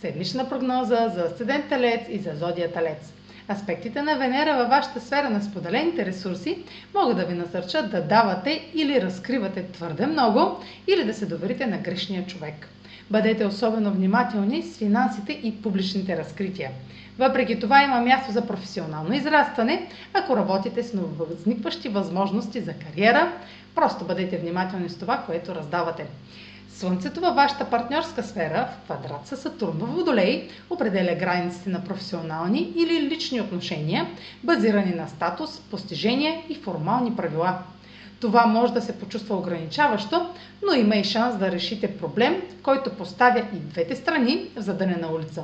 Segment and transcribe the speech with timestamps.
[0.00, 3.12] Седмична прогноза за Асцендент Телец и за Зодия Телец.
[3.50, 6.58] Аспектите на Венера във вашата сфера на споделените ресурси
[6.94, 11.78] могат да ви насърчат да давате или разкривате твърде много, или да се доверите на
[11.78, 12.68] грешния човек.
[13.10, 16.70] Бъдете особено внимателни с финансите и публичните разкрития.
[17.18, 23.32] Въпреки това има място за професионално израстване, ако работите с нововъзникващи възможности за кариера,
[23.74, 26.06] просто бъдете внимателни с това, което раздавате.
[26.78, 32.72] Слънцето във вашата партньорска сфера в квадрат с Сатурн в Водолей определя границите на професионални
[32.76, 34.06] или лични отношения,
[34.44, 37.58] базирани на статус, постижения и формални правила.
[38.20, 40.26] Това може да се почувства ограничаващо,
[40.66, 45.42] но има и шанс да решите проблем, който поставя и двете страни в задънена улица.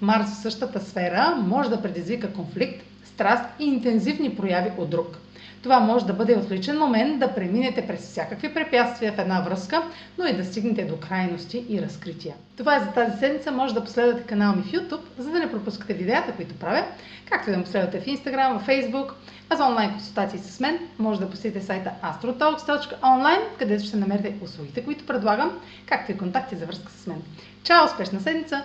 [0.00, 5.18] Марс в същата сфера може да предизвика конфликт, страст и интензивни прояви от друг.
[5.62, 9.82] Това може да бъде отличен момент да преминете през всякакви препятствия в една връзка,
[10.18, 12.34] но и да стигнете до крайности и разкрития.
[12.56, 13.52] Това е за тази седмица.
[13.52, 16.84] Може да последвате канал ми в YouTube, за да не пропускате видеята, които правя,
[17.30, 19.12] както и да ме последвате в Instagram, в Facebook,
[19.50, 24.84] а за онлайн консултации с мен може да посетите сайта astrotalks.online, където ще намерите услугите,
[24.84, 27.22] които предлагам, както и контакти за връзка с мен.
[27.62, 27.84] Чао!
[27.84, 28.62] Успешна седмица!